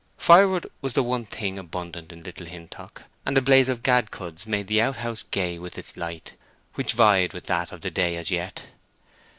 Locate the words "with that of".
7.33-7.81